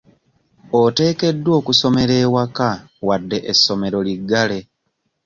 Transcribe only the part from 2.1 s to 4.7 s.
ewaka wadde essomero liggale.